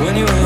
when 0.00 0.16
you 0.16 0.39